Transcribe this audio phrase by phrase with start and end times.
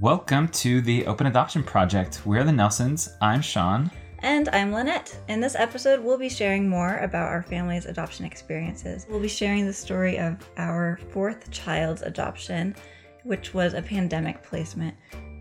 [0.00, 2.22] Welcome to the Open Adoption Project.
[2.24, 3.16] We're the Nelsons.
[3.20, 3.90] I'm Sean.
[4.20, 5.18] And I'm Lynette.
[5.26, 9.08] In this episode, we'll be sharing more about our family's adoption experiences.
[9.10, 12.76] We'll be sharing the story of our fourth child's adoption,
[13.24, 14.94] which was a pandemic placement.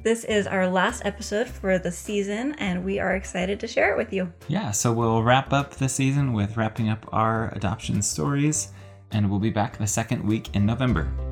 [0.04, 3.98] This is our last episode for the season, and we are excited to share it
[3.98, 4.34] with you.
[4.48, 8.70] Yeah, so we'll wrap up the season with wrapping up our adoption stories,
[9.12, 11.27] and we'll be back the second week in November.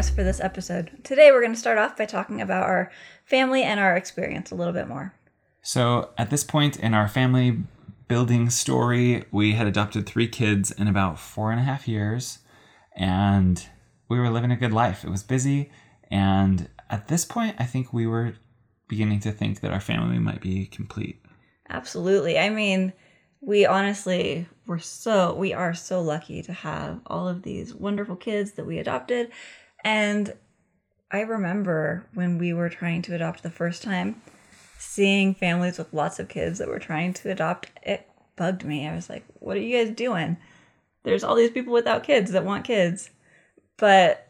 [0.00, 0.90] Us for this episode.
[1.04, 2.90] Today, we're going to start off by talking about our
[3.26, 5.14] family and our experience a little bit more.
[5.60, 7.58] So, at this point in our family
[8.08, 12.38] building story, we had adopted three kids in about four and a half years,
[12.96, 13.66] and
[14.08, 15.04] we were living a good life.
[15.04, 15.70] It was busy,
[16.10, 18.36] and at this point, I think we were
[18.88, 21.20] beginning to think that our family might be complete.
[21.68, 22.38] Absolutely.
[22.38, 22.94] I mean,
[23.42, 28.52] we honestly were so we are so lucky to have all of these wonderful kids
[28.52, 29.30] that we adopted
[29.84, 30.34] and
[31.10, 34.20] i remember when we were trying to adopt the first time
[34.80, 38.88] seeing families with lots of kids that were trying to adopt it bugged me.
[38.88, 40.38] I was like what are you guys doing?
[41.02, 43.10] There's all these people without kids that want kids.
[43.76, 44.26] But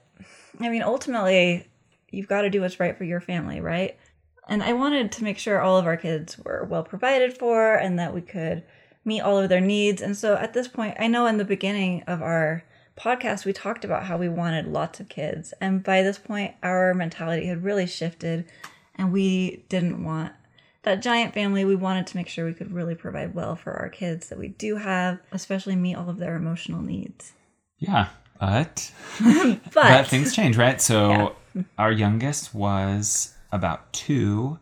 [0.59, 1.69] i mean ultimately
[2.11, 3.97] you've got to do what's right for your family right?
[4.49, 7.99] And i wanted to make sure all of our kids were well provided for and
[8.01, 8.65] that we could
[9.05, 10.03] meet all of their needs.
[10.03, 12.65] And so at this point, I know in the beginning of our
[13.01, 15.55] podcast, we talked about how we wanted lots of kids.
[15.61, 18.45] And by this point, our mentality had really shifted
[18.97, 20.33] and we didn't want
[20.83, 21.65] that giant family.
[21.65, 24.49] We wanted to make sure we could really provide well for our kids that we
[24.49, 27.33] do have, especially meet all of their emotional needs.
[27.79, 30.81] Yeah, but But, but things change, right?
[30.81, 31.63] So Yeah.
[31.79, 34.59] our youngest was about two,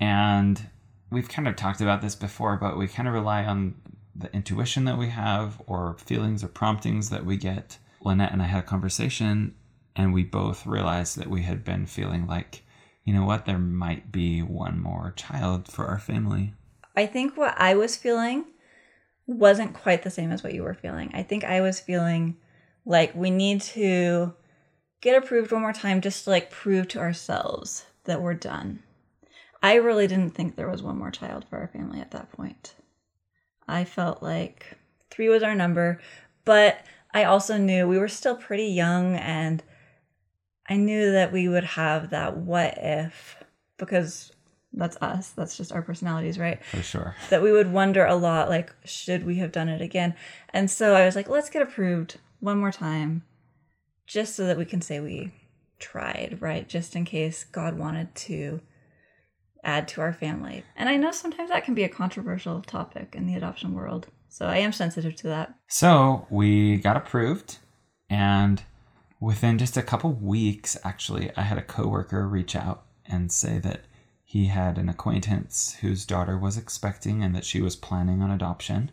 [0.00, 0.68] and
[1.10, 3.74] we've kind of talked about this before, but we kind of rely on
[4.14, 7.78] the intuition that we have or feelings or promptings that we get.
[8.00, 9.54] Lynette and I had a conversation,
[9.96, 12.62] and we both realized that we had been feeling like,
[13.04, 16.54] you know what, there might be one more child for our family.
[16.96, 18.44] I think what I was feeling
[19.26, 21.10] wasn't quite the same as what you were feeling.
[21.14, 22.36] I think I was feeling
[22.84, 24.34] like we need to
[25.00, 28.82] get approved one more time just to like prove to ourselves that we're done.
[29.62, 32.74] I really didn't think there was one more child for our family at that point.
[33.68, 34.76] I felt like
[35.10, 36.00] three was our number,
[36.44, 39.62] but I also knew we were still pretty young and
[40.68, 43.36] I knew that we would have that what if
[43.76, 44.32] because
[44.72, 45.28] that's us.
[45.30, 46.64] That's just our personalities, right?
[46.64, 47.16] For sure.
[47.30, 50.14] that we would wonder a lot like should we have done it again
[50.50, 53.22] and so i was like let's get approved one more time
[54.06, 55.30] just so that we can say we
[55.78, 58.60] tried right just in case god wanted to
[59.64, 60.64] add to our family.
[60.76, 64.08] And i know sometimes that can be a controversial topic in the adoption world.
[64.28, 65.54] So i am sensitive to that.
[65.68, 67.58] So we got approved,
[68.10, 68.62] and
[69.20, 73.82] within just a couple weeks, actually, I had a coworker reach out and say that
[74.24, 78.90] he had an acquaintance whose daughter was expecting and that she was planning on adoption.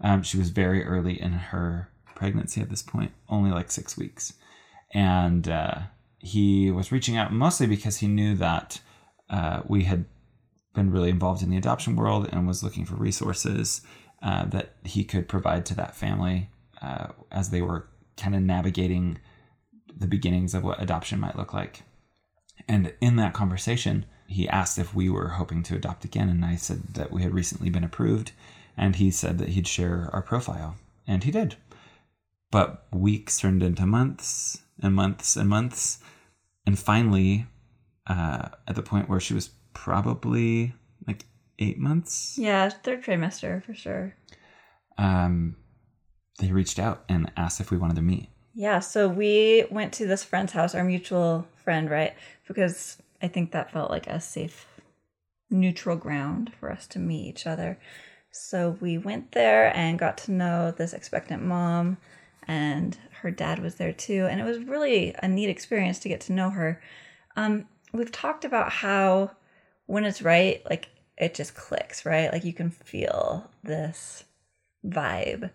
[0.00, 4.32] Um, she was very early in her pregnancy at this point, only like six weeks,
[4.92, 5.80] and uh,
[6.18, 8.80] he was reaching out mostly because he knew that
[9.30, 10.04] uh, we had
[10.74, 13.80] been really involved in the adoption world and was looking for resources
[14.22, 16.48] uh, that he could provide to that family
[16.82, 19.18] uh, as they were kind of navigating
[19.96, 21.82] the beginnings of what adoption might look like.
[22.68, 26.56] And in that conversation, he asked if we were hoping to adopt again, and I
[26.56, 28.32] said that we had recently been approved,
[28.76, 31.56] and he said that he'd share our profile, and he did.
[32.50, 35.98] But weeks turned into months and months and months,
[36.66, 37.46] and finally,
[38.08, 40.74] uh, at the point where she was probably
[41.06, 41.24] like
[41.58, 44.14] eight months, yeah third trimester for sure
[44.98, 45.56] um,
[46.38, 48.28] they reached out and asked if we wanted to meet.
[48.54, 52.14] Yeah, so we went to this friend's house, our mutual friend, right?
[52.46, 54.66] Because I think that felt like a safe,
[55.48, 57.78] neutral ground for us to meet each other.
[58.32, 61.98] So we went there and got to know this expectant mom,
[62.48, 64.26] and her dad was there too.
[64.28, 66.80] And it was really a neat experience to get to know her.
[67.36, 69.32] Um, we've talked about how
[69.86, 72.32] when it's right, like it just clicks, right?
[72.32, 74.24] Like you can feel this
[74.86, 75.50] vibe.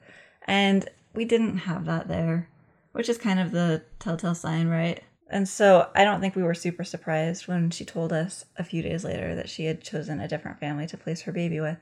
[0.45, 2.49] And we didn't have that there,
[2.91, 5.01] which is kind of the telltale sign, right?
[5.29, 8.81] And so I don't think we were super surprised when she told us a few
[8.81, 11.77] days later that she had chosen a different family to place her baby with.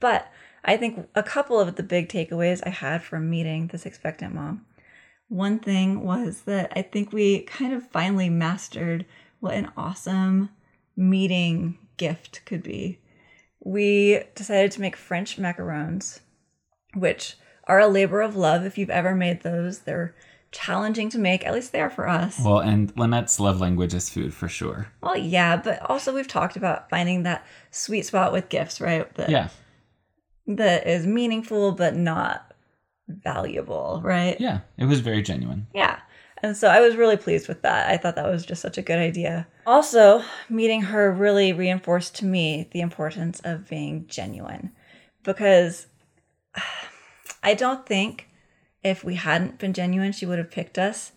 [0.00, 0.30] But
[0.64, 4.66] I think a couple of the big takeaways I had from meeting this expectant mom.
[5.28, 9.04] One thing was that I think we kind of finally mastered
[9.46, 10.50] what an awesome
[10.96, 12.98] meeting gift could be
[13.66, 16.20] we decided to make French macarons,
[16.94, 17.34] which
[17.64, 18.64] are a labor of love.
[18.64, 20.14] If you've ever made those, they're
[20.52, 21.44] challenging to make.
[21.44, 22.38] At least they are for us.
[22.38, 24.86] Well, and Lynette's love language is food for sure.
[25.02, 29.12] Well, yeah, but also we've talked about finding that sweet spot with gifts, right?
[29.16, 29.48] That, Yeah.
[30.46, 32.54] That is meaningful but not
[33.08, 34.40] valuable, right?
[34.40, 34.60] Yeah.
[34.78, 35.66] It was very genuine.
[35.74, 35.98] Yeah.
[36.46, 37.90] And so I was really pleased with that.
[37.90, 39.48] I thought that was just such a good idea.
[39.66, 44.70] Also, meeting her really reinforced to me the importance of being genuine
[45.24, 45.88] because
[47.42, 48.28] I don't think
[48.84, 51.10] if we hadn't been genuine, she would have picked us.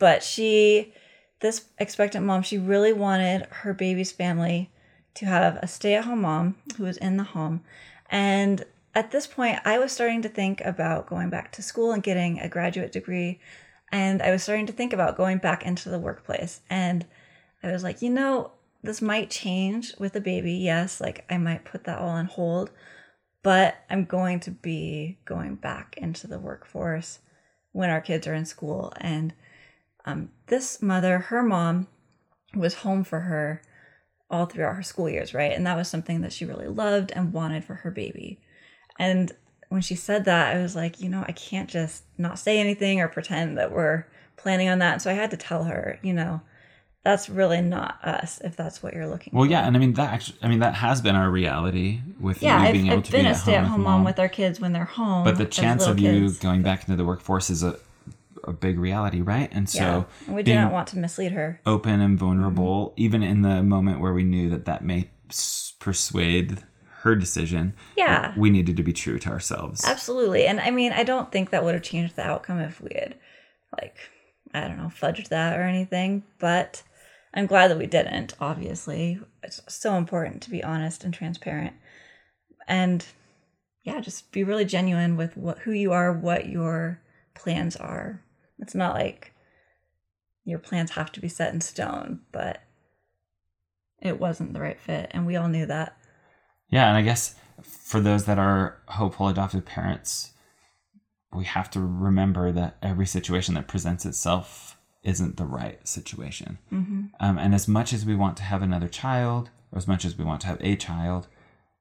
[0.00, 0.92] But she,
[1.38, 4.72] this expectant mom, she really wanted her baby's family
[5.14, 7.62] to have a stay at home mom who was in the home.
[8.10, 8.64] And
[8.96, 12.40] at this point, I was starting to think about going back to school and getting
[12.40, 13.38] a graduate degree.
[13.92, 16.62] And I was starting to think about going back into the workplace.
[16.70, 17.06] And
[17.62, 18.52] I was like, you know,
[18.82, 20.54] this might change with the baby.
[20.54, 22.70] Yes, like I might put that all on hold,
[23.42, 27.20] but I'm going to be going back into the workforce
[27.72, 28.92] when our kids are in school.
[28.96, 29.34] And
[30.04, 31.86] um, this mother, her mom,
[32.54, 33.62] was home for her
[34.30, 35.52] all throughout her school years, right?
[35.52, 38.40] And that was something that she really loved and wanted for her baby.
[38.98, 39.32] And
[39.72, 43.00] when she said that, I was like, you know, I can't just not say anything
[43.00, 44.04] or pretend that we're
[44.36, 44.92] planning on that.
[44.94, 46.40] And so I had to tell her, you know,
[47.04, 49.50] that's really not us if that's what you're looking Well, for.
[49.50, 52.60] yeah, and I mean that actually, I mean that has been our reality with Yeah,
[52.60, 53.94] you I've, being able I've to been be a stay at home home with mom
[54.00, 54.04] mom.
[54.04, 55.24] with our kids when they're home.
[55.24, 56.38] but the chance of you kids.
[56.38, 57.76] going back into the workforce is a
[58.44, 59.48] a big reality, right?
[59.52, 60.04] And so yeah.
[60.34, 61.60] We being didn't want to mislead her.
[61.64, 62.24] open and mm-hmm.
[62.26, 65.10] vulnerable, even in the moment where we knew that that may
[65.78, 66.62] persuade
[67.02, 68.32] her decision, Yeah.
[68.36, 69.84] we needed to be true to ourselves.
[69.84, 70.46] Absolutely.
[70.46, 73.16] And I mean, I don't think that would have changed the outcome if we had,
[73.80, 73.96] like,
[74.54, 76.22] I don't know, fudged that or anything.
[76.38, 76.82] But
[77.34, 79.20] I'm glad that we didn't, obviously.
[79.42, 81.74] It's so important to be honest and transparent.
[82.68, 83.04] And
[83.82, 87.00] yeah, just be really genuine with what who you are, what your
[87.34, 88.22] plans are.
[88.60, 89.32] It's not like
[90.44, 92.62] your plans have to be set in stone, but
[94.00, 95.08] it wasn't the right fit.
[95.12, 95.96] And we all knew that.
[96.72, 100.32] Yeah, and I guess for those that are hopeful adoptive parents,
[101.32, 106.58] we have to remember that every situation that presents itself isn't the right situation.
[106.70, 110.04] hmm Um, and as much as we want to have another child, or as much
[110.04, 111.28] as we want to have a child,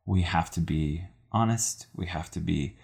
[0.05, 1.87] we have to be honest.
[1.95, 2.77] We have to be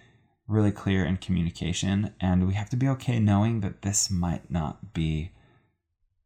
[0.48, 4.94] really clear in communication, and we have to be okay knowing that this might not
[4.94, 5.32] be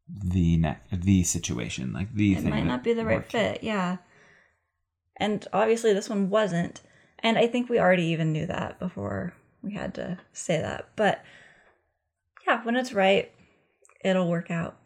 [0.08, 3.32] the ne- the situation, like the it might not be the right worked.
[3.32, 3.96] fit yeah
[5.16, 6.80] and obviously this one wasn't
[7.20, 9.32] and i think we already even knew that before
[9.62, 11.22] we had to say that but
[12.46, 13.30] yeah when it's right
[14.04, 14.76] it'll work out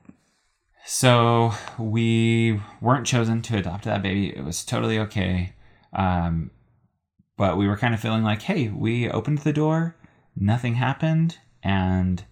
[0.84, 4.28] So we weren't chosen to adopt that baby.
[4.37, 5.55] It was totally okay.
[5.93, 6.50] Um,
[7.37, 9.96] but we were kind of feeling like, hey, we opened the door,
[10.37, 12.23] nothing happened, and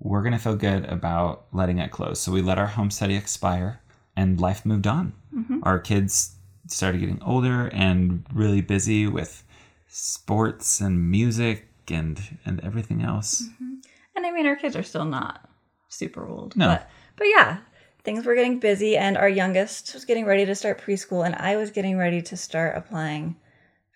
[0.00, 2.18] we're going to feel good about letting it close.
[2.20, 3.80] So we let our home study expire
[4.16, 5.12] and life moved on.
[5.32, 5.60] Mhm.
[5.62, 6.36] Our kids
[6.68, 9.44] started getting older and really busy with
[9.88, 13.42] sports and music and and everything else.
[13.42, 13.74] Mm-hmm.
[14.16, 15.48] and i mean our kids are still not
[15.88, 16.68] super old No.
[16.68, 17.58] but but yeah
[18.04, 21.56] things were getting busy and our youngest was getting ready to start preschool and i
[21.56, 23.36] was getting ready to start applying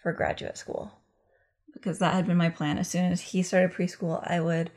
[0.03, 0.93] for graduate school
[1.73, 4.71] because that had been my plan as soon as he started preschool i would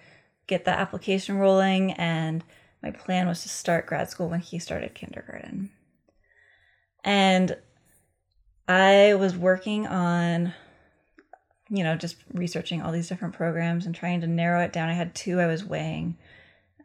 [0.48, 2.44] get the application rolling and
[2.82, 5.70] my plan was to start grad school when he started kindergarten
[7.04, 7.58] and
[8.70, 10.54] i was working on
[11.70, 14.90] you know just researching all these different programs and trying to narrow it down.
[14.90, 16.18] I had two i was weighing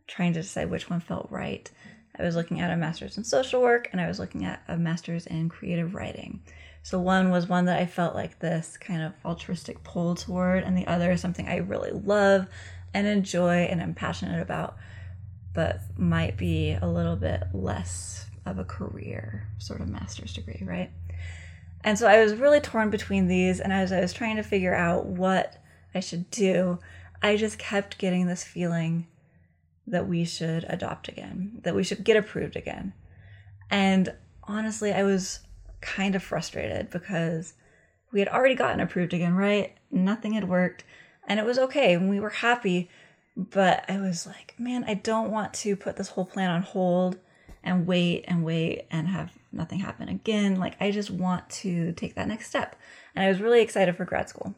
[0.07, 1.71] trying to decide which one felt right.
[2.19, 4.76] I was looking at a master's in social work and i was looking at a
[4.76, 6.43] master's in creative writing.
[6.83, 10.76] So one was one that i felt like this kind of altruistic pull toward and
[10.76, 12.47] the other is something i really love
[12.93, 14.76] and enjoy and I'm passionate about
[15.55, 20.91] but might be a little bit less of a career sort of master's degree right
[21.85, 23.61] and so I was really torn between these.
[23.61, 25.62] And as I was trying to figure out what
[25.95, 26.79] I should do,
[27.23, 29.07] I just kept getting this feeling
[29.87, 32.95] that we should adopt again, that we should get approved again.
[33.71, 34.14] And
[34.45, 35.41] honestly, I was
[35.83, 37.53] kind of frustrated because
[38.12, 39.76] we had already gotten approved again, right?
[39.91, 40.85] Nothing had worked.
[41.29, 41.93] And it was okay.
[41.93, 42.88] And we were happy.
[43.37, 47.19] But I was like, man, I don't want to put this whole plan on hold
[47.62, 50.56] and wait and wait and have nothing happen again.
[50.56, 52.76] Like, I just want to take that next step.
[53.14, 54.54] And I was really excited for grad school.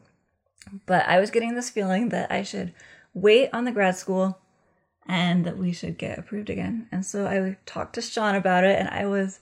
[0.85, 2.73] But I was getting this feeling that I should
[3.13, 4.39] wait on the grad school
[5.07, 6.87] and that we should get approved again.
[6.91, 9.39] And so I talked to Sean about it and I was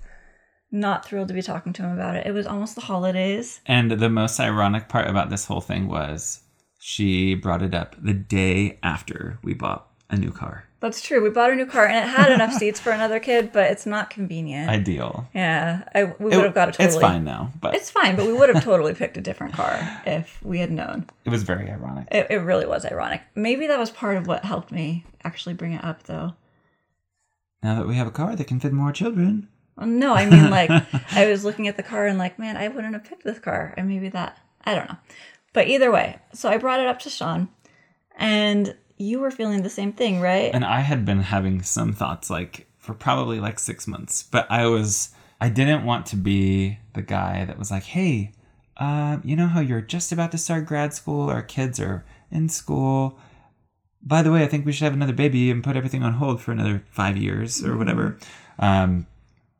[0.71, 2.27] not thrilled to be talking to him about it.
[2.27, 3.62] It was almost the holidays.
[3.65, 6.41] And the most ironic part about this whole thing was
[6.79, 10.65] she brought it up the day after we bought a new car.
[10.82, 11.24] That's true.
[11.24, 13.86] We bought a new car and it had enough seats for another kid, but it's
[13.86, 14.70] not convenient.
[14.70, 15.27] Ideal.
[15.34, 16.88] yeah, I, we would have got a totally.
[16.88, 20.01] It's fine now, but It's fine, but we would have totally picked a different car
[20.05, 21.08] if we had known.
[21.24, 22.08] it was very ironic.
[22.12, 23.22] It, it really was ironic.
[23.36, 26.34] Maybe that was part of what helped me actually bring it up, though.
[27.63, 29.48] Now that we have a car that can fit more children.
[29.77, 30.70] Well, no, I mean, like,
[31.13, 33.74] I was looking at the car and, like, man, I wouldn't have picked this car.
[33.75, 34.98] And maybe that, I don't know.
[35.53, 37.48] But either way, so I brought it up to Sean,
[38.17, 40.54] and you were feeling the same thing, right?
[40.54, 44.68] And I had been having some thoughts like for probably like six months, but I
[44.68, 45.10] was,
[45.42, 48.32] I didn't want to be the guy that was like, hey,
[48.78, 52.50] uh, you know how you're just about to start grad school, our kids are in
[52.50, 53.20] school.
[54.02, 56.42] By the way, I think we should have another baby and put everything on hold
[56.42, 58.18] for another five years or whatever.
[58.60, 59.08] Um,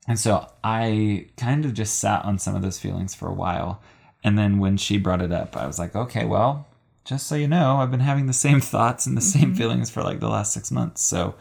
[0.08, 3.82] and so I kind of just sat on some of those feelings for a while.
[4.24, 6.68] And then when she brought it up, I was like, okay, well,
[7.05, 9.55] just so you know, I've been having the same thoughts and the same mm-hmm.
[9.55, 11.03] feelings for like the last six months.
[11.03, 11.35] So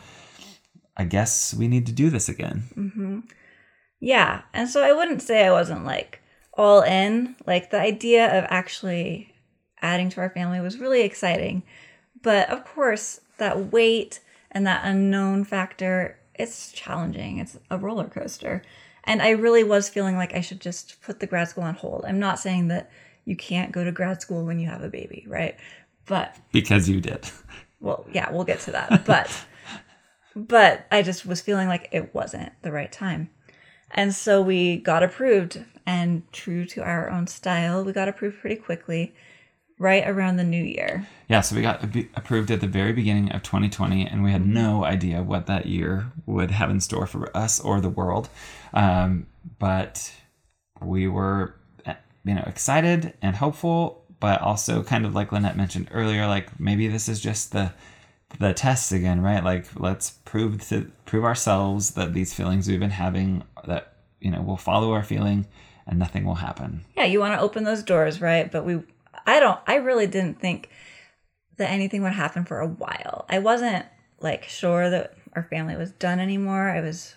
[0.97, 2.64] I guess we need to do this again.
[2.76, 3.21] Mm-hmm.
[3.99, 4.42] Yeah.
[4.52, 6.21] And so I wouldn't say I wasn't like
[6.52, 7.35] all in.
[7.47, 9.35] Like the idea of actually
[9.80, 11.62] adding to our family was really exciting.
[12.23, 17.38] But of course, that weight and that unknown factor, it's challenging.
[17.38, 18.62] It's a roller coaster.
[19.04, 22.04] And I really was feeling like I should just put the grad school on hold.
[22.06, 22.90] I'm not saying that
[23.25, 25.57] you can't go to grad school when you have a baby, right?
[26.07, 27.28] But Because you did.
[27.81, 29.04] well, yeah, we'll get to that.
[29.07, 29.31] But
[30.37, 33.31] but I just was feeling like it wasn't the right time.
[33.93, 38.57] And so we got approved and true to our own style, we got approved pretty
[38.57, 39.14] quickly
[39.78, 41.07] right around the new year.
[41.28, 44.47] Yeah, so we got ab- approved at the very beginning of 2020, and we had
[44.47, 48.28] no idea what that year would have in store for us or the world.
[48.73, 49.26] Um,
[49.59, 50.12] but
[50.81, 51.57] we were,
[52.25, 56.88] you know, excited and hopeful, but also kind of like Lynette mentioned earlier, like maybe
[56.88, 57.73] this is just the
[58.38, 59.45] the test again, right?
[59.45, 64.43] Like let's prove to prove ourselves that these feelings we've been having that you know
[64.43, 65.47] we'll follow our feeling
[65.87, 66.85] and nothing will happen.
[66.97, 68.50] Yeah, you want to open those doors, right?
[68.50, 68.83] But we
[69.26, 70.71] I don't I really didn't think
[71.57, 73.26] that anything would happen for a while.
[73.28, 73.87] I wasn't
[74.21, 76.69] like sure that our family was done anymore.
[76.71, 77.14] I was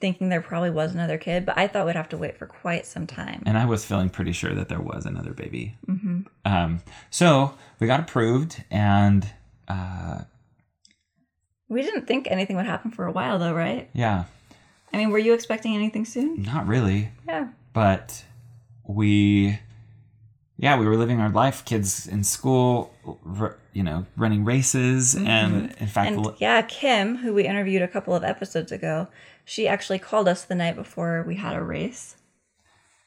[0.00, 2.86] thinking there probably was another kid, but I thought we'd have to wait for quite
[2.86, 3.42] some time.
[3.46, 5.76] and I was feeling pretty sure that there was another baby.
[5.88, 6.20] Mm-hmm.
[6.44, 9.28] Um, so we got approved, and
[9.66, 10.20] uh,
[11.68, 13.90] We didn't think anything would happen for a while though, right?
[13.92, 14.24] yeah,
[14.92, 16.42] I mean, were you expecting anything soon?
[16.42, 17.48] not really, Yeah.
[17.72, 18.24] but
[18.86, 19.58] we,
[20.56, 21.64] yeah, we were living our life.
[21.64, 22.94] Kids in school,
[23.74, 28.14] you know, running races, and in fact, And yeah, Kim, who we interviewed a couple
[28.14, 29.08] of episodes ago,
[29.48, 32.16] she actually called us the night before we had a race.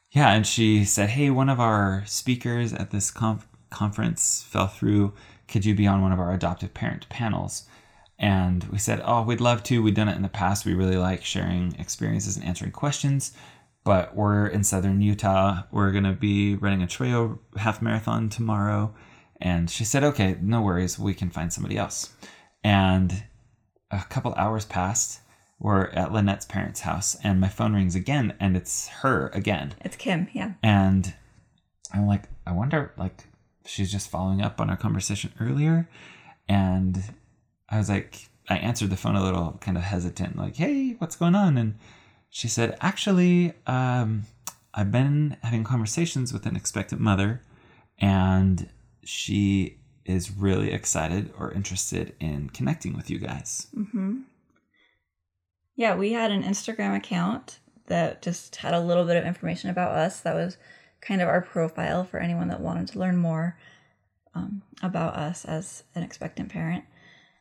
[0.09, 5.13] Yeah, and she said, "Hey, one of our speakers at this conf- conference fell through.
[5.47, 7.67] Could you be on one of our adoptive parent panels?"
[8.17, 9.83] And we said, "Oh, we'd love to.
[9.83, 10.65] We've done it in the past.
[10.65, 13.33] We really like sharing experiences and answering questions."
[13.83, 15.63] But we're in southern Utah.
[15.71, 18.93] We're gonna be running a trail half marathon tomorrow.
[19.39, 20.99] And she said, "Okay, no worries.
[20.99, 22.13] We can find somebody else."
[22.63, 23.23] And
[23.91, 25.20] a couple hours passed.
[25.61, 29.75] We're at Lynette's parents' house, and my phone rings again, and it's her again.
[29.81, 30.53] It's Kim, yeah.
[30.63, 31.13] And
[31.93, 33.27] I'm like, I wonder, like,
[33.63, 35.87] she's just following up on our conversation earlier.
[36.49, 37.03] And
[37.69, 41.15] I was like, I answered the phone a little kind of hesitant, like, hey, what's
[41.15, 41.57] going on?
[41.59, 41.75] And
[42.31, 44.23] she said, actually, um,
[44.73, 47.43] I've been having conversations with an expectant mother,
[47.99, 48.67] and
[49.03, 53.67] she is really excited or interested in connecting with you guys.
[55.75, 59.91] Yeah, we had an Instagram account that just had a little bit of information about
[59.91, 60.19] us.
[60.21, 60.57] That was
[61.01, 63.57] kind of our profile for anyone that wanted to learn more
[64.35, 66.85] um, about us as an expectant parent.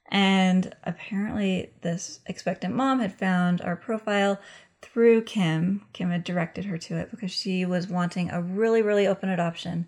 [0.09, 4.41] And apparently, this expectant mom had found our profile
[4.83, 5.83] through Kim.
[5.93, 9.87] Kim had directed her to it because she was wanting a really, really open adoption.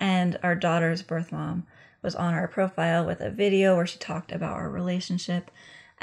[0.00, 1.66] And our daughter's birth mom
[2.02, 5.50] was on our profile with a video where she talked about our relationship.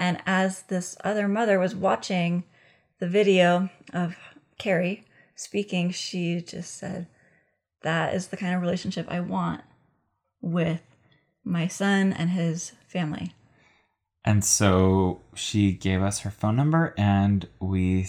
[0.02, 2.44] And as this other mother was watching
[2.98, 4.16] the video of
[4.58, 5.06] Carrie
[5.36, 7.06] speaking, she just said,
[7.84, 9.62] That is the kind of relationship I want
[10.42, 10.82] with
[11.44, 13.36] my son and his family.
[14.26, 18.08] And so she gave us her phone number, and we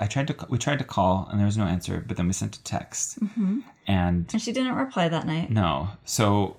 [0.00, 2.04] I tried to we tried to call, and there was no answer.
[2.04, 3.60] But then we sent a text, mm-hmm.
[3.86, 5.50] and And she didn't reply that night.
[5.50, 5.88] no.
[6.04, 6.56] So,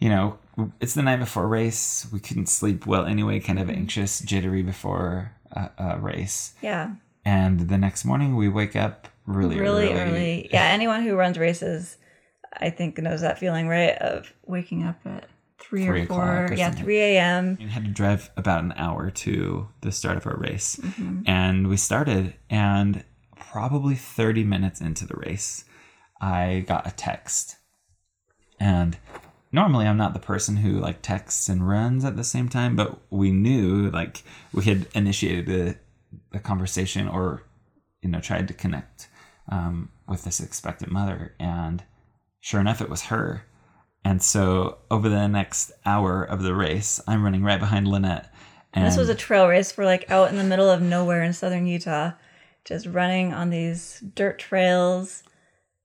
[0.00, 0.38] you know,
[0.80, 2.06] it's the night before race.
[2.12, 3.40] We couldn't sleep well anyway.
[3.40, 6.54] Kind of anxious, jittery before a, a race.
[6.62, 6.94] Yeah.
[7.24, 10.00] And the next morning we wake up really, really early.
[10.00, 10.48] early.
[10.52, 11.96] Yeah, anyone who runs races,
[12.52, 13.96] I think knows that feeling, right?
[13.98, 16.46] Of waking up at three, Three or four.
[16.46, 16.84] or yeah, something.
[16.84, 17.56] three a.m.
[17.60, 20.76] We had to drive about an hour to the start of our race.
[20.76, 21.22] Mm-hmm.
[21.26, 23.04] And we started, and
[23.38, 25.64] probably 30 minutes into the race,
[26.20, 27.56] I got a text.
[28.58, 28.98] And
[29.52, 33.00] normally I'm not the person who like texts and runs at the same time, but
[33.10, 35.76] we knew like we had initiated the,
[36.32, 37.42] the conversation or,
[38.02, 39.08] you know, tried to connect
[39.48, 41.34] um, with this expectant mother.
[41.38, 41.82] And
[42.40, 43.44] sure enough, it was her.
[44.04, 48.32] And so over the next hour of the race, I'm running right behind Lynette.
[48.72, 49.76] And This was a trail race.
[49.76, 52.12] We're like out in the middle of nowhere in southern Utah,
[52.64, 55.22] just running on these dirt trails.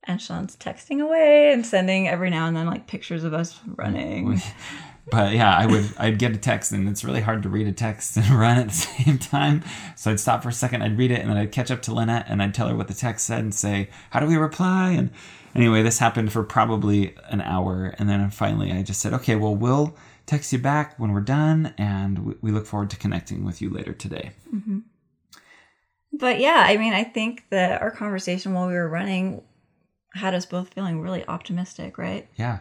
[0.06, 4.40] And Sean's texting away and sending every now and then like pictures of us running.
[5.10, 7.72] but yeah, I would I'd get a text and it's really hard to read a
[7.72, 9.64] text and run at the same time.
[9.96, 11.94] So I'd stop for a second, I'd read it, and then I'd catch up to
[11.94, 14.90] Lynette and I'd tell her what the text said and say, How do we reply?
[14.90, 15.10] And
[15.54, 19.54] anyway, this happened for probably an hour, and then finally I just said, Okay, well
[19.54, 19.96] we'll
[20.26, 23.70] text you back when we're done, and we, we look forward to connecting with you
[23.70, 24.32] later today.
[24.54, 24.80] Mm-hmm.
[26.12, 29.42] But yeah, I mean, I think that our conversation while we were running
[30.16, 32.28] had us both feeling really optimistic, right?
[32.36, 32.58] Yeah.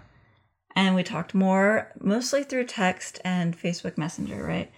[0.76, 4.72] And we talked more mostly through text and Facebook Messenger, right?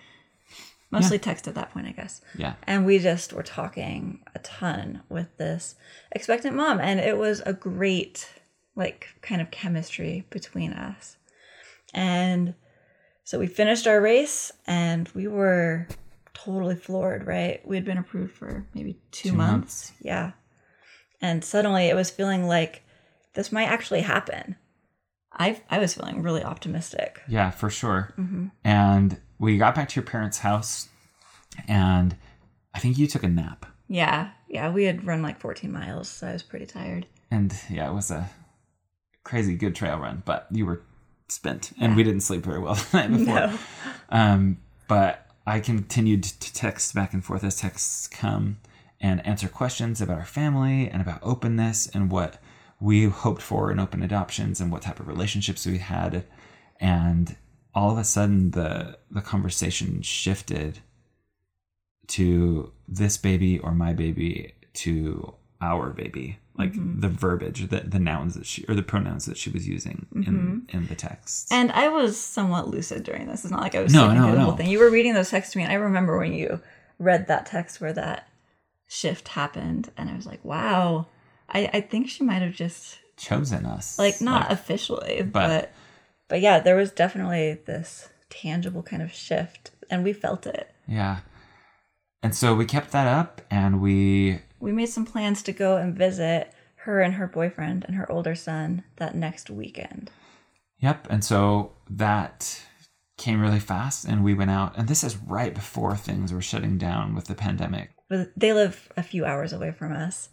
[0.90, 2.22] Mostly text at that point, I guess.
[2.38, 2.54] Yeah.
[2.64, 5.76] And we just were talking a ton with this
[6.14, 6.80] expectant mom.
[6.80, 8.30] And it was a great,
[8.76, 11.18] like, kind of chemistry between us.
[11.94, 12.54] And
[13.26, 15.88] so we finished our race and we were
[16.34, 17.60] totally floored, right?
[17.68, 19.92] We had been approved for maybe two, Two months.
[20.00, 20.32] Yeah.
[21.22, 22.84] And suddenly it was feeling like
[23.34, 24.56] this might actually happen.
[25.32, 27.22] I, I was feeling really optimistic.
[27.28, 28.14] Yeah, for sure.
[28.18, 28.48] Mm-hmm.
[28.64, 30.90] And we got back to your parents' house,
[31.68, 32.16] and
[32.74, 33.66] I think you took a nap.
[33.88, 34.32] Yeah.
[34.48, 34.72] Yeah.
[34.72, 37.06] We had run like 14 miles, so I was pretty tired.
[37.30, 38.30] And yeah, it was a
[39.24, 40.82] crazy good trail run, but you were
[41.28, 43.36] spent, and we didn't sleep very well the night before.
[43.36, 43.58] No.
[44.10, 48.58] Um, but I continued to text back and forth as texts come
[49.00, 52.42] and answer questions about our family and about openness and what
[52.80, 56.26] we hoped for in open adoptions and what type of relationships we had.
[56.80, 57.36] And
[57.74, 60.80] all of a sudden, the the conversation shifted
[62.08, 67.00] to this baby or my baby to our baby like mm-hmm.
[67.00, 70.24] the verbiage the, the nouns that she or the pronouns that she was using in
[70.24, 70.78] mm-hmm.
[70.78, 73.44] in the text And I was somewhat lucid during this.
[73.44, 74.46] It's not like I was No, no, the no.
[74.46, 74.70] whole thing.
[74.70, 76.62] You were reading those texts to me, and I remember when you
[77.00, 78.28] read that text where that
[78.88, 81.08] shift happened, and I was like, "Wow."
[81.50, 85.74] I, I think she might have just chosen us like not officially, but- but
[86.28, 90.70] but yeah, there was definitely this tangible kind of shift, and we felt it.
[90.88, 91.20] Yeah.
[92.24, 95.96] And so we kept that up and we We made some plans to go and
[95.96, 100.12] visit her and her boyfriend and her older son that next weekend.
[100.80, 102.62] yep, and so that
[103.18, 106.78] came really fast and we went out and this is right before things were shutting
[106.78, 107.92] down with the pandemic.
[108.10, 110.30] But they live a few hours away from us.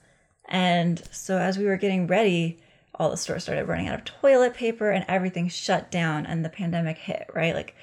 [0.48, 2.58] And so as we were getting ready,
[2.94, 6.48] all the stores started running out of toilet paper and everything shut down and the
[6.50, 7.54] pandemic hit, right?
[7.54, 7.74] Like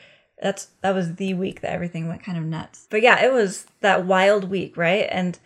[0.41, 2.87] that's that was the week that everything went kind of nuts.
[2.89, 5.07] But yeah, it was that wild week, right?
[5.09, 5.37] And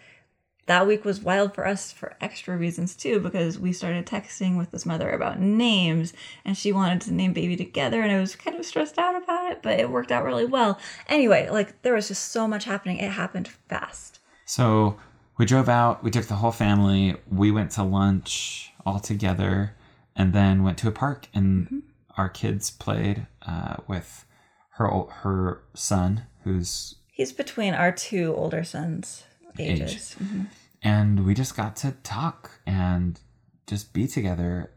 [0.67, 4.71] that week was wild for us for extra reasons too, because we started texting with
[4.71, 8.57] this mother about names and she wanted to name baby together and I was kind
[8.57, 10.79] of stressed out about it, but it worked out really well.
[11.07, 12.97] Anyway, like there was just so much happening.
[12.97, 14.19] It happened fast.
[14.45, 14.97] So
[15.37, 19.75] we drove out, we took the whole family, we went to lunch all together
[20.15, 21.83] and then went to a park and
[22.17, 24.25] our kids played uh, with
[24.77, 29.23] her her son who's He's between our two older sons'
[29.57, 30.15] ages.
[30.21, 30.47] Mhm.
[30.83, 33.19] and we just got to talk and
[33.67, 34.71] just be together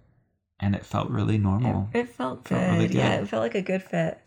[0.61, 2.59] and it felt really normal It felt good.
[2.59, 4.19] Felt really Yeah, it felt like a good fit.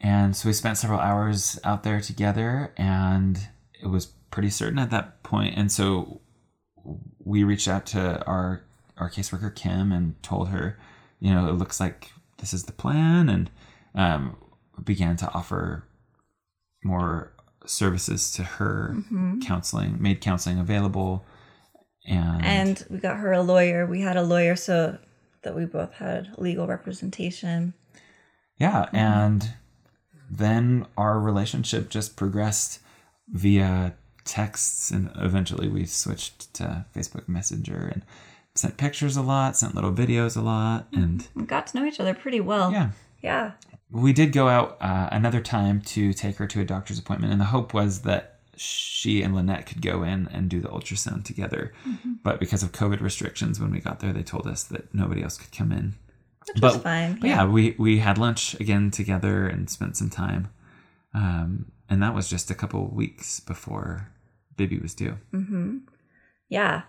[0.00, 3.38] and so we spent several hours out there together and
[3.80, 6.20] it was pretty certain at that point and so
[7.24, 8.64] we reached out to our
[8.98, 10.76] our caseworker kim and told her
[11.20, 13.48] you know it looks like this is the plan and
[13.94, 14.36] um,
[14.82, 15.86] began to offer
[16.82, 17.32] more
[17.64, 18.96] services to her
[19.44, 21.24] counseling made counseling available
[22.04, 23.86] and, And we got her a lawyer.
[23.86, 24.98] We had a lawyer so
[25.42, 27.74] that we both had legal representation.
[28.58, 29.54] Yeah, and
[30.30, 32.80] then our relationship just progressed
[33.28, 38.02] via texts, and eventually we switched to Facebook Messenger and
[38.54, 42.00] sent pictures a lot, sent little videos a lot, and We got to know each
[42.00, 42.72] other pretty well.
[42.72, 42.90] yeah.
[43.22, 43.52] Yeah.
[43.90, 47.40] We did go out uh, another time to take her to a doctor's appointment, and
[47.40, 51.72] the hope was that she and Lynette could go in and do the ultrasound together.
[51.86, 52.14] Mm-hmm.
[52.22, 55.36] But because of COVID restrictions, when we got there, they told us that nobody else
[55.36, 55.94] could come in.
[56.46, 57.18] Which but, was fine.
[57.20, 60.48] But yeah, we we had lunch again together and spent some time,
[61.14, 64.08] um, and that was just a couple weeks before
[64.56, 65.18] baby was due.
[65.34, 65.78] Mm-hmm.
[66.48, 66.82] Yeah.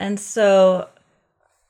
[0.00, 0.88] And so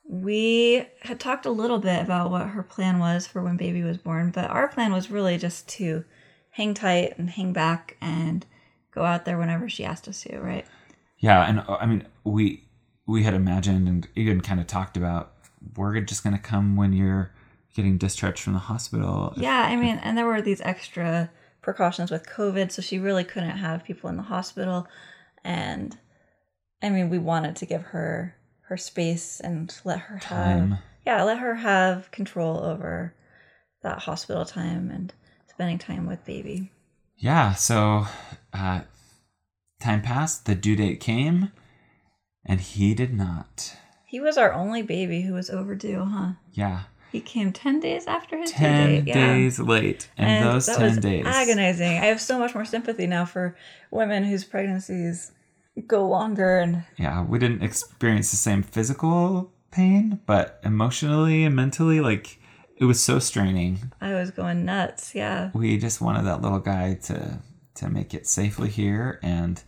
[0.08, 3.98] we had talked a little bit about what her plan was for when baby was
[3.98, 6.04] born, but our plan was really just to
[6.50, 8.46] hang tight and hang back and
[8.92, 10.64] go out there whenever she asked us to, right?
[11.18, 12.64] Yeah, and uh, I mean we
[13.06, 15.34] we had imagined and even kind of talked about
[15.76, 17.32] we're just going to come when you're
[17.74, 19.34] getting discharged from the hospital.
[19.36, 21.30] Yeah, I mean, and there were these extra
[21.62, 24.86] precautions with COVID, so she really couldn't have people in the hospital.
[25.44, 25.96] And
[26.82, 28.34] I mean, we wanted to give her
[28.68, 33.14] her space and let her have yeah, let her have control over
[33.82, 35.12] that hospital time and
[35.48, 36.70] spending time with baby.
[37.16, 38.06] Yeah, so
[38.52, 38.82] uh,
[39.80, 41.52] time passed, the due date came,
[42.44, 43.76] and he did not.
[44.06, 46.32] He was our only baby who was overdue, huh?
[46.52, 49.08] Yeah, He came 10 days after his due 10 date.
[49.08, 49.14] Yeah.
[49.34, 50.08] days late.
[50.16, 51.26] And, those that 10 was days.
[51.26, 51.98] agonizing.
[51.98, 53.56] I have so much more sympathy now for
[53.90, 55.32] women whose pregnancies
[55.86, 62.00] go longer and Yeah, we didn't experience the same physical pain, but emotionally and mentally,
[62.00, 62.38] like,
[62.76, 63.92] it was so straining.
[64.00, 65.14] I was going nuts.
[65.14, 65.50] Yeah.
[65.52, 67.38] We just wanted that little guy to
[67.76, 69.62] to make it safely here, and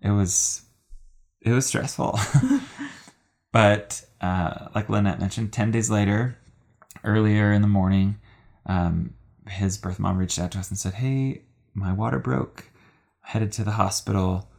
[0.00, 0.62] it was
[1.42, 2.18] it was stressful.
[3.52, 6.38] but uh, like Lynette mentioned, ten days later,
[7.02, 8.16] earlier in the morning,
[8.64, 9.12] um,
[9.46, 11.42] his birth mom reached out to us and said, "Hey,
[11.74, 12.70] my water broke.
[13.20, 14.50] Headed to the hospital.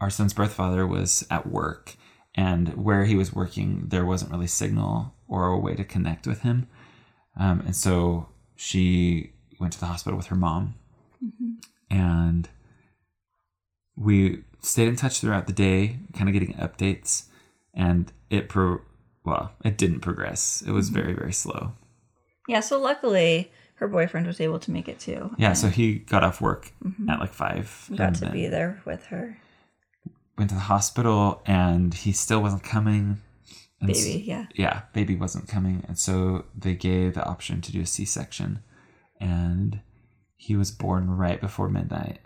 [0.00, 1.96] Our son's birth father was at work,
[2.34, 6.40] and where he was working, there wasn't really signal or a way to connect with
[6.40, 6.68] him.
[7.38, 10.74] Um, and so she went to the hospital with her mom,
[11.90, 12.48] and
[13.96, 17.26] we stayed in touch throughout the day, kind of getting updates.
[17.74, 18.80] And it pro
[19.30, 20.62] well, it didn't progress.
[20.66, 21.00] It was mm-hmm.
[21.00, 21.72] very very slow.
[22.48, 22.60] Yeah.
[22.60, 25.30] So luckily, her boyfriend was able to make it too.
[25.38, 27.08] Yeah, so he got off work mm-hmm.
[27.08, 27.88] at like five.
[27.94, 29.38] got to be there with her
[30.36, 33.20] Went to the hospital, and he still wasn't coming.
[33.80, 34.24] And baby.
[34.26, 34.46] Yeah.
[34.54, 38.60] yeah, baby wasn't coming, and so they gave the option to do a C-section,
[39.18, 39.80] and
[40.36, 42.20] he was born right before midnight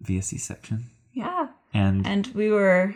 [0.00, 0.90] via C-section.
[1.12, 1.48] Yeah.
[1.72, 2.94] And, And we were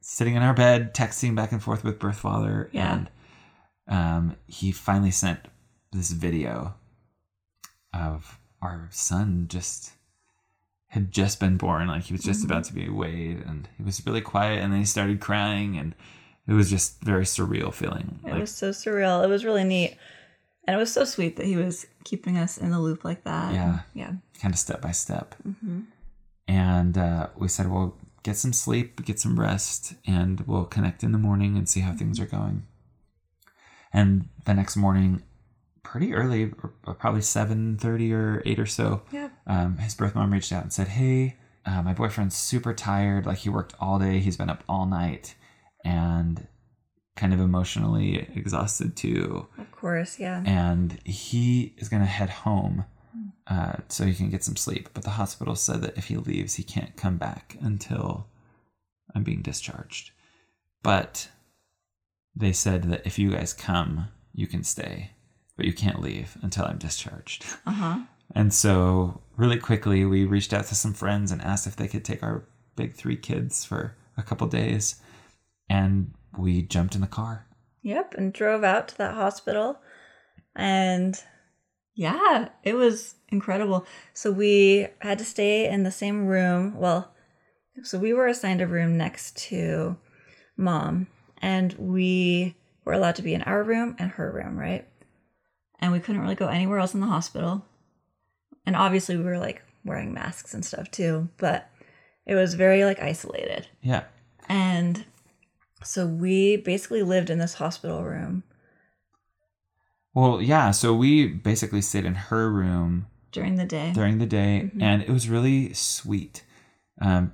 [0.00, 2.94] sitting in our bed, texting back and forth with birth father, Yeah.
[2.94, 3.10] and
[3.88, 5.40] um, he finally sent
[5.92, 6.74] this video
[7.92, 9.92] of our son just
[10.88, 12.50] had just been born, like he was just Mm-hmm.
[12.52, 15.94] about to be weighed, and he was really quiet, and then he started crying, and
[16.48, 18.18] it was just very surreal feeling.
[18.24, 19.22] It like was so surreal.
[19.24, 19.96] It was really neat.
[20.66, 23.52] And it was so sweet that he was keeping us in the loop like that.
[23.54, 23.80] Yeah.
[23.94, 24.12] Yeah.
[24.40, 25.34] kind of step by step.
[25.46, 25.80] Mm-hmm.
[26.48, 31.12] And uh, we said, well, get some sleep, get some rest, and we'll connect in
[31.12, 32.66] the morning and see how things are going.
[33.92, 35.22] And the next morning,
[35.82, 36.52] pretty early,
[36.98, 39.30] probably seven thirty or eight or so, Yeah.
[39.46, 43.26] um, his birth mom reached out and said, "Hey, uh, my boyfriend's super tired.
[43.26, 44.20] Like he worked all day.
[44.20, 45.34] He's been up all night,
[45.84, 46.46] and
[47.16, 49.48] kind of emotionally exhausted too.
[49.58, 50.18] Of course.
[50.18, 50.42] Yeah.
[50.46, 52.84] And he is gonna head home."
[53.46, 54.88] Uh, so he can get some sleep.
[54.94, 58.26] But the hospital said that if he leaves, he can't come back until
[59.14, 60.12] I'm being discharged.
[60.82, 61.28] But
[62.34, 65.10] they said that if you guys come, you can stay,
[65.56, 67.44] but you can't leave until I'm discharged.
[67.66, 67.98] Uh huh.
[68.34, 72.04] And so, really quickly, we reached out to some friends and asked if they could
[72.04, 72.44] take our
[72.76, 75.00] big three kids for a couple days.
[75.68, 77.46] And we jumped in the car.
[77.82, 78.14] Yep.
[78.16, 79.80] And drove out to that hospital.
[80.54, 81.20] And
[82.00, 83.84] yeah, it was incredible.
[84.14, 86.78] So we had to stay in the same room.
[86.78, 87.12] Well,
[87.82, 89.98] so we were assigned a room next to
[90.56, 91.08] mom,
[91.42, 94.88] and we were allowed to be in our room and her room, right?
[95.78, 97.66] And we couldn't really go anywhere else in the hospital.
[98.64, 101.68] And obviously, we were like wearing masks and stuff too, but
[102.24, 103.68] it was very like isolated.
[103.82, 104.04] Yeah.
[104.48, 105.04] And
[105.84, 108.42] so we basically lived in this hospital room
[110.14, 110.70] Well, yeah.
[110.72, 113.92] So we basically stayed in her room during the day.
[113.92, 114.82] during the day, Mhm.
[114.82, 116.44] and it was really sweet.
[117.00, 117.32] Um,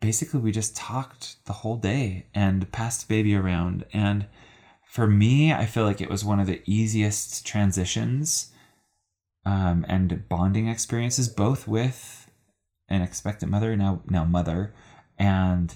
[0.00, 3.84] basically, we just talked the whole day and passed baby around.
[3.92, 4.26] And
[4.86, 8.52] for me, I feel like it was one of the easiest transitions
[9.44, 12.30] um, and bonding experiences, both with
[12.88, 14.74] an expectant mother, now now mother,
[15.18, 15.74] and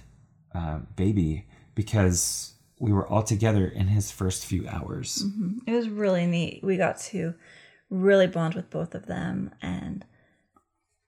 [0.55, 2.52] uh, baby, because
[2.83, 5.25] we were all together in his first few hours.
[5.25, 5.61] Mhm.
[5.67, 6.65] It was really neat.
[6.65, 7.35] We got to
[7.89, 10.05] really bond with both of them and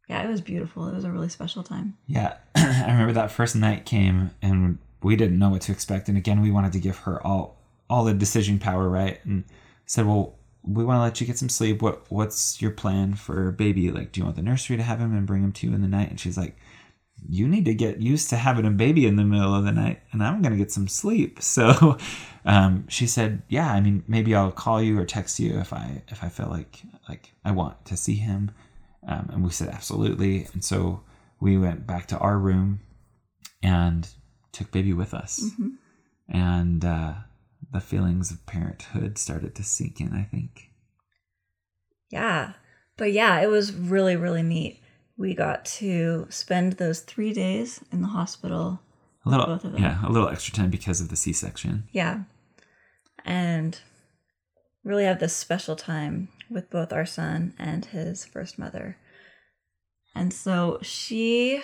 [0.08, 0.86] Yeah, it was beautiful.
[0.86, 1.96] It was a really special time.
[2.06, 6.08] Yeah, I remember that first night came and we didn't know what to expect.
[6.08, 7.56] And again, we wanted to give her all
[7.90, 9.18] all the decision power, right?
[9.24, 9.44] And
[9.86, 11.82] said, well, we want to let you get some sleep.
[11.82, 13.90] What what's your plan for baby?
[13.90, 15.82] Like, do you want the nursery to have him and bring him to you in
[15.82, 16.10] the night?
[16.10, 16.56] And she's like,
[17.28, 20.02] you need to get used to having a baby in the middle of the night,
[20.12, 21.40] and I'm gonna get some sleep.
[21.42, 21.98] So,
[22.44, 26.02] um, she said, yeah, I mean, maybe I'll call you or text you if I
[26.08, 28.50] if I feel like like I want to see him.
[29.06, 30.48] Um, and we said absolutely.
[30.52, 31.02] And so
[31.40, 32.80] we went back to our room
[33.62, 34.08] and
[34.52, 35.40] took baby with us.
[35.42, 35.68] Mm-hmm.
[36.28, 37.14] And uh,
[37.72, 40.70] the feelings of parenthood started to sink in, I think.
[42.10, 42.52] Yeah.
[42.96, 44.80] But yeah, it was really, really neat.
[45.16, 48.80] We got to spend those three days in the hospital.
[49.24, 49.82] A little, Both of them.
[49.82, 51.84] yeah, a little extra time because of the C-section.
[51.92, 52.24] Yeah.
[53.24, 53.78] And
[54.82, 58.98] really have this special time with both our son and his first mother.
[60.14, 61.62] And so she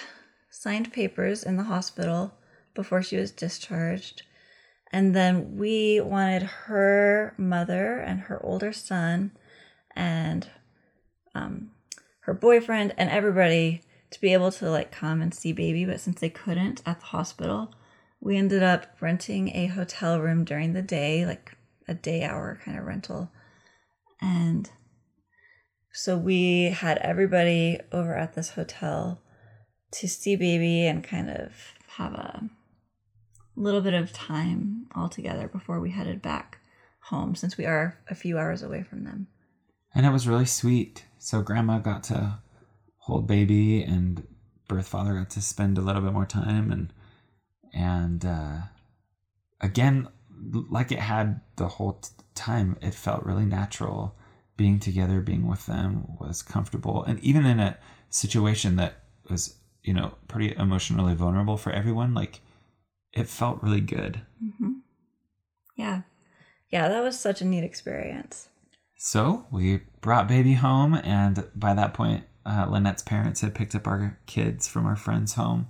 [0.50, 2.32] signed papers in the hospital
[2.74, 4.22] before she was discharged.
[4.92, 9.32] And then we wanted her mother and her older son
[9.94, 10.48] and
[11.34, 11.70] um,
[12.20, 15.85] her boyfriend and everybody to be able to like come and see baby.
[15.85, 17.72] But since they couldn't at the hospital,
[18.20, 21.56] we ended up renting a hotel room during the day, like
[21.88, 23.30] a day hour kind of rental.
[24.20, 24.70] And
[25.92, 29.20] so we had everybody over at this hotel
[29.92, 31.52] to see baby and kind of
[31.96, 32.48] have a
[33.56, 36.59] little bit of time all together before we headed back
[37.04, 39.26] home since we are a few hours away from them.
[39.94, 41.04] And it was really sweet.
[41.20, 42.38] So grandma got to
[42.96, 44.26] hold baby and
[44.68, 46.92] birth father got to spend a little bit more time and
[47.72, 48.59] and uh,
[49.61, 50.09] again
[50.70, 54.16] like it had the whole t- time it felt really natural
[54.56, 57.78] being together being with them was comfortable and even in a
[58.09, 62.40] situation that was you know pretty emotionally vulnerable for everyone like
[63.12, 64.72] it felt really good Mm-hmm.
[65.76, 66.02] Yeah.
[66.70, 68.48] Yeah, that was such a neat experience.
[69.02, 73.86] So we brought baby home, and by that point, uh, Lynette's parents had picked up
[73.86, 75.68] our kids from our friend's home,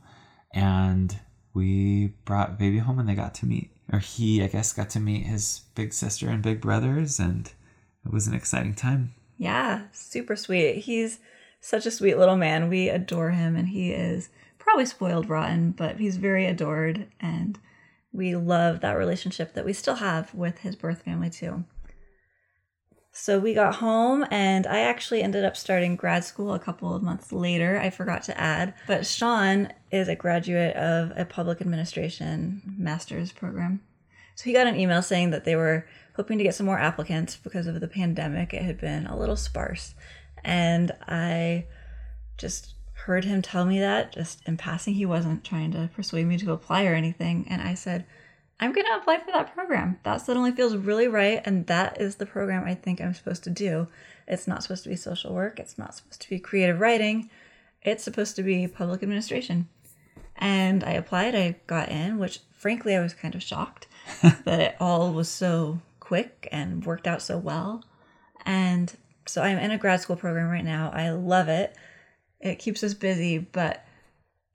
[0.52, 1.16] and
[1.54, 5.00] we brought baby home, and they got to meet, or he, I guess, got to
[5.00, 7.46] meet his big sister and big brothers, and
[8.04, 9.14] it was an exciting time.
[9.38, 10.78] Yeah, super sweet.
[10.78, 11.20] He's
[11.60, 12.68] such a sweet little man.
[12.68, 17.60] We adore him, and he is probably spoiled rotten, but he's very adored, and
[18.12, 21.62] we love that relationship that we still have with his birth family, too.
[23.12, 27.02] So we got home, and I actually ended up starting grad school a couple of
[27.02, 27.78] months later.
[27.78, 33.82] I forgot to add, but Sean is a graduate of a public administration master's program.
[34.36, 37.36] So he got an email saying that they were hoping to get some more applicants
[37.36, 38.54] because of the pandemic.
[38.54, 39.94] It had been a little sparse.
[40.44, 41.66] And I
[42.38, 44.94] just heard him tell me that just in passing.
[44.94, 47.46] He wasn't trying to persuade me to apply or anything.
[47.50, 48.06] And I said,
[48.60, 49.98] I'm going to apply for that program.
[50.02, 51.40] That suddenly feels really right.
[51.44, 53.88] And that is the program I think I'm supposed to do.
[54.28, 57.30] It's not supposed to be social work, it's not supposed to be creative writing,
[57.82, 59.68] it's supposed to be public administration.
[60.36, 63.88] And I applied, I got in, which frankly I was kind of shocked
[64.22, 67.82] that it all was so quick and worked out so well.
[68.46, 68.94] And
[69.26, 70.90] so I'm in a grad school program right now.
[70.94, 71.74] I love it.
[72.40, 73.84] It keeps us busy, but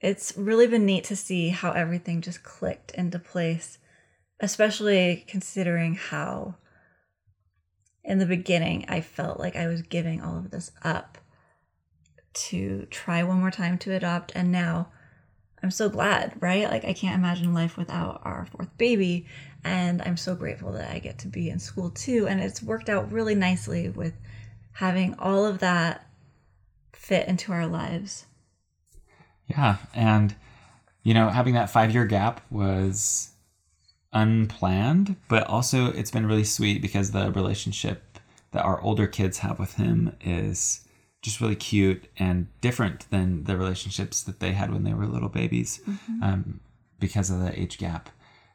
[0.00, 3.78] it's really been neat to see how everything just clicked into place,
[4.40, 6.56] especially considering how
[8.04, 11.18] in the beginning I felt like I was giving all of this up
[12.34, 14.32] to try one more time to adopt.
[14.34, 14.88] And now
[15.62, 16.70] I'm so glad, right?
[16.70, 19.26] Like, I can't imagine life without our fourth baby.
[19.64, 22.26] And I'm so grateful that I get to be in school too.
[22.28, 24.14] And it's worked out really nicely with
[24.72, 26.06] having all of that
[26.92, 28.26] fit into our lives.
[29.48, 30.34] Yeah, and
[31.02, 33.30] you know, having that five year gap was
[34.12, 38.18] unplanned, but also it's been really sweet because the relationship
[38.52, 40.86] that our older kids have with him is
[41.22, 45.28] just really cute and different than the relationships that they had when they were little
[45.28, 45.80] babies
[46.22, 46.60] um,
[47.00, 48.08] because of the age gap.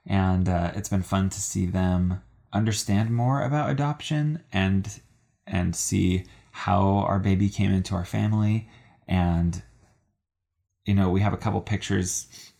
[0.07, 2.21] And uh, it's been fun to see them
[2.53, 4.99] understand more about adoption and
[5.47, 8.69] and see how our baby came into our family
[9.07, 9.63] and
[10.85, 12.51] you know we have a couple pictures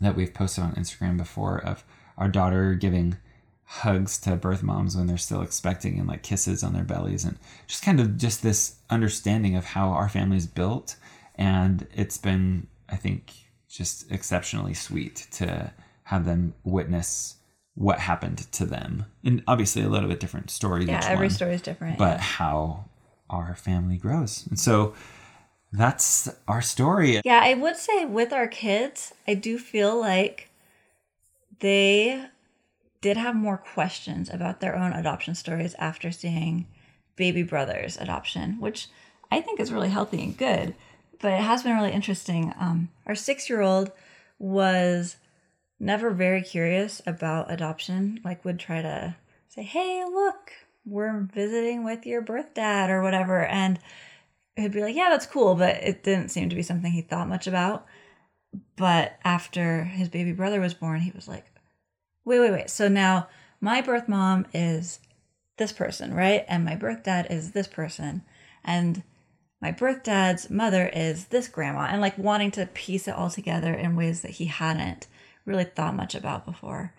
[0.00, 1.84] that we've posted on Instagram before of
[2.18, 3.16] our daughter giving
[3.64, 7.38] hugs to birth moms when they're still expecting and like kisses on their bellies and
[7.66, 10.96] just kind of just this understanding of how our family's built
[11.34, 13.32] and it's been I think
[13.68, 15.70] just exceptionally sweet to
[16.04, 17.36] have them witness
[17.74, 21.34] what happened to them and obviously a little bit different story Yeah, each every one
[21.34, 21.98] story is different.
[21.98, 22.86] but how
[23.30, 24.46] our family grows.
[24.48, 24.94] And so
[25.70, 27.20] that's our story.
[27.24, 30.47] Yeah, I would say with our kids, I do feel like
[31.60, 32.26] they
[33.00, 36.66] did have more questions about their own adoption stories after seeing
[37.16, 38.88] baby brother's adoption, which
[39.30, 40.74] I think is really healthy and good.
[41.20, 42.54] But it has been really interesting.
[42.58, 43.90] Um, our six year old
[44.38, 45.16] was
[45.80, 49.16] never very curious about adoption, like, would try to
[49.48, 50.52] say, Hey, look,
[50.84, 53.44] we're visiting with your birth dad or whatever.
[53.44, 53.78] And
[54.56, 55.54] he'd be like, Yeah, that's cool.
[55.54, 57.86] But it didn't seem to be something he thought much about.
[58.76, 61.46] But after his baby brother was born, he was like,
[62.24, 62.70] Wait, wait, wait.
[62.70, 63.28] So now
[63.60, 65.00] my birth mom is
[65.56, 66.44] this person, right?
[66.48, 68.22] And my birth dad is this person.
[68.64, 69.02] And
[69.60, 71.88] my birth dad's mother is this grandma.
[71.90, 75.06] And like wanting to piece it all together in ways that he hadn't
[75.44, 76.94] really thought much about before.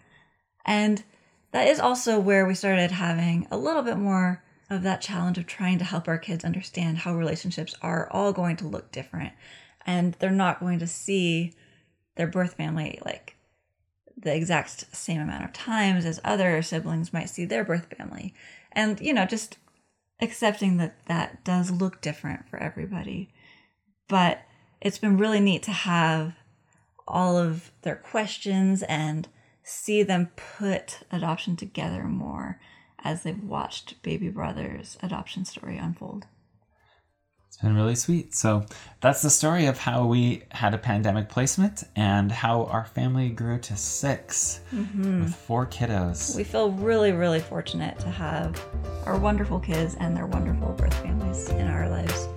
[0.65, 1.03] And
[1.51, 5.47] that is also where we started having a little bit more of that challenge of
[5.47, 9.33] trying to help our kids understand how relationships are all going to look different.
[9.85, 11.53] And they're not going to see
[12.15, 13.35] their birth family like
[14.17, 18.33] the exact same amount of times as other siblings might see their birth family.
[18.71, 19.57] And, you know, just
[20.19, 23.29] accepting that that does look different for everybody.
[24.07, 24.41] But
[24.81, 26.33] it's been really neat to have
[27.07, 29.27] all of their questions and
[29.63, 32.59] see them put adoption together more
[33.03, 36.25] as they've watched Baby Brother's adoption story unfold.
[37.61, 38.33] Been really sweet.
[38.33, 38.65] So
[39.01, 43.59] that's the story of how we had a pandemic placement and how our family grew
[43.59, 45.23] to 6 mm-hmm.
[45.23, 46.37] with four kiddos.
[46.37, 48.63] We feel really, really fortunate to have
[49.05, 52.29] our wonderful kids and their wonderful birth families in our lives.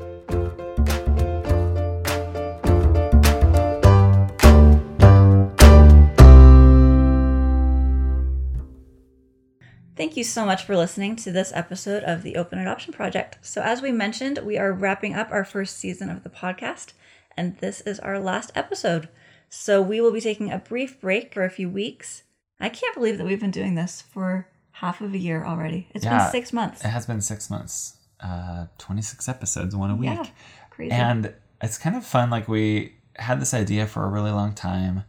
[10.02, 13.38] Thank you so much for listening to this episode of the Open Adoption Project.
[13.40, 16.92] So, as we mentioned, we are wrapping up our first season of the podcast,
[17.36, 19.08] and this is our last episode.
[19.48, 22.24] So, we will be taking a brief break for a few weeks.
[22.58, 25.86] I can't believe that we've been doing this for half of a year already.
[25.94, 26.18] It's Yeah.
[26.18, 26.84] been six months.
[26.84, 30.10] It has been six months, uh, 26 episodes, one a week.
[30.10, 30.26] Yeah,
[30.70, 30.90] crazy.
[30.90, 32.28] And it's kind of fun.
[32.28, 35.04] Like, we had this idea for a really long time,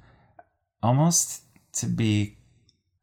[0.83, 1.41] almost
[1.77, 2.37] to be.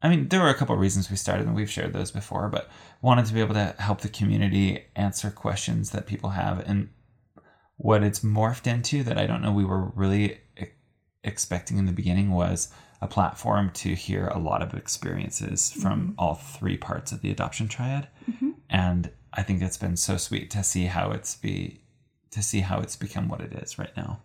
[0.03, 2.49] I mean, there were a couple of reasons we started, and we've shared those before,
[2.49, 2.69] but
[3.01, 6.67] wanted to be able to help the community answer questions that people have.
[6.67, 6.89] And
[7.77, 10.67] what it's morphed into that I don't know we were really e-
[11.23, 12.69] expecting in the beginning was
[13.01, 16.19] a platform to hear a lot of experiences from mm-hmm.
[16.19, 18.07] all three parts of the adoption triad.
[18.29, 18.51] Mm-hmm.
[18.69, 21.81] And I think it's been so sweet to see how it's be
[22.31, 24.21] to see how it's become what it is right now.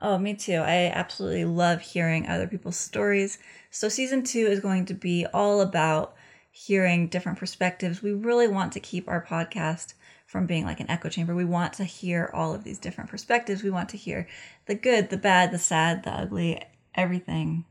[0.00, 0.58] Oh, me too.
[0.58, 3.38] I absolutely love hearing other people's stories.
[3.70, 6.14] So, season two is going to be all about
[6.52, 8.02] hearing different perspectives.
[8.02, 9.94] We really want to keep our podcast
[10.26, 11.34] from being like an echo chamber.
[11.34, 13.62] We want to hear all of these different perspectives.
[13.62, 14.28] We want to hear
[14.66, 16.62] the good, the bad, the sad, the ugly,
[16.94, 17.64] everything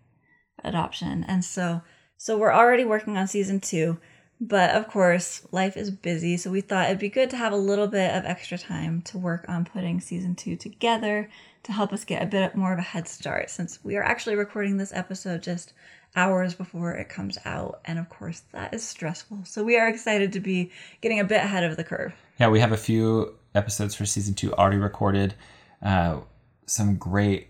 [0.64, 1.24] adoption.
[1.28, 1.82] And so,
[2.18, 4.00] so we're already working on season two.
[4.40, 7.58] But of course, life is busy, so we thought it'd be good to have a
[7.58, 11.30] little bit of extra time to work on putting season two together
[11.68, 14.36] to help us get a bit more of a head start since we are actually
[14.36, 15.74] recording this episode just
[16.16, 17.82] hours before it comes out.
[17.84, 19.42] And of course, that is stressful.
[19.44, 22.14] So we are excited to be getting a bit ahead of the curve.
[22.40, 25.36] Yeah, we have a few episodes for season two already recorded.
[25.82, 26.22] Uh,
[26.66, 27.50] some great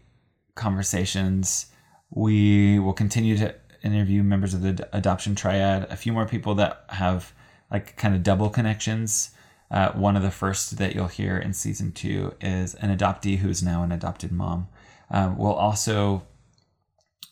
[0.56, 1.68] conversations.
[2.10, 3.54] We will continue to
[3.84, 5.84] interview members of the adoption triad.
[5.92, 7.34] A few more people that have
[7.72, 9.30] like kind of double connections.
[9.70, 13.50] Uh, one of the first that you'll hear in season two is an adoptee who
[13.50, 14.68] is now an adopted mom.
[15.10, 16.24] Um, we'll also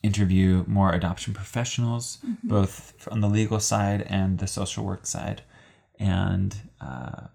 [0.03, 5.41] interview more adoption professionals, both on the legal side and the social work side.
[5.97, 7.27] And uh,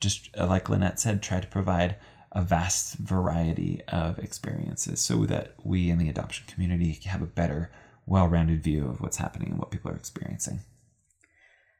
[0.00, 1.96] just uh, like Lynette said, try to provide
[2.32, 7.72] a vast variety of experiences so that we in the adoption community have a better,
[8.04, 10.60] well rounded view of what's happening and what people are experiencing.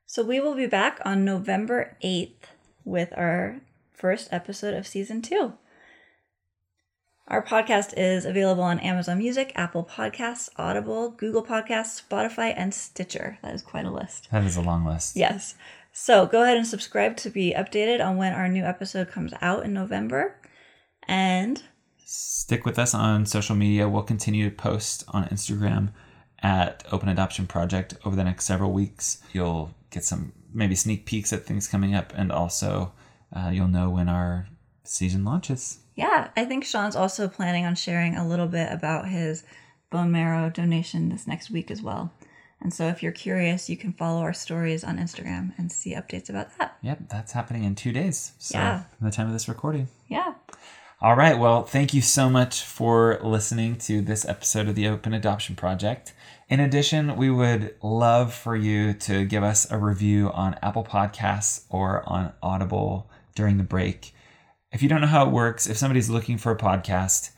[0.09, 2.45] So we will be back on November 8th
[2.85, 3.61] with our
[3.92, 5.55] first episode of season two.
[7.27, 13.38] Our podcast is available on Amazon Music, Apple Podcasts, Audible, Google Podcasts, Spotify, and Stitcher.
[13.42, 14.29] That is quite a list.
[14.31, 15.17] That is a long list.
[15.17, 15.57] Yes.
[15.92, 19.65] So go ahead and subscribe to be updated on when our new episode comes out
[19.65, 20.37] in November.
[21.09, 21.65] And
[21.98, 23.88] Stick with us on social media.
[23.88, 25.88] We'll continue to post on Instagram
[26.40, 29.21] at Open Adoption Project over the next several weeks.
[29.33, 32.92] You'll get some maybe sneak peeks at things coming up, and also
[33.34, 34.48] uh, you'll know when our
[34.84, 35.78] season launches.
[35.96, 39.42] yeah, I think Sean's also planning on sharing a little bit about his
[39.90, 42.12] bone marrow donation this next week as well.
[42.60, 46.30] And so if you're curious, you can follow our stories on Instagram and see updates
[46.30, 46.76] about that.
[46.82, 48.32] Yep, that's happening in two days.
[48.38, 48.84] So, Yeah.
[48.98, 49.88] from the time of this recording.
[50.08, 50.34] Yeah.
[51.02, 51.38] All right.
[51.38, 56.14] Well, thank you so much for listening to this episode of the Open Adoption Project.
[56.49, 61.65] In addition, we would love for you to give us a review on Apple Podcasts
[61.69, 64.15] or on Audible during the break.
[64.71, 67.31] If you don't know how it works, if somebody's looking for a podcast,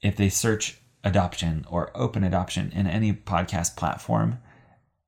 [0.00, 4.38] if they search adoption or open adoption in any podcast platform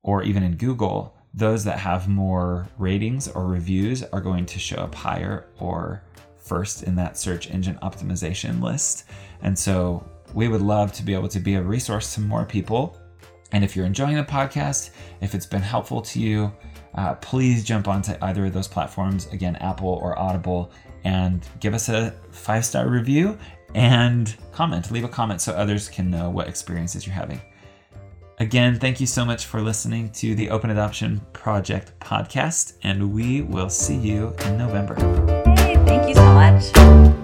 [0.03, 4.77] or even in Google, those that have more ratings or reviews are going to show
[4.77, 6.03] up higher or
[6.37, 9.05] first in that search engine optimization list.
[9.41, 12.99] And so we would love to be able to be a resource to more people.
[13.53, 14.90] And if you're enjoying the podcast,
[15.20, 16.53] if it's been helpful to you,
[16.94, 20.72] uh, please jump onto either of those platforms, again, Apple or Audible,
[21.05, 23.38] and give us a five star review
[23.74, 24.90] and comment.
[24.90, 27.40] Leave a comment so others can know what experiences you're having.
[28.38, 33.42] Again, thank you so much for listening to the Open Adoption Project podcast, and we
[33.42, 34.94] will see you in November.
[35.57, 37.16] Hey, thank you so much.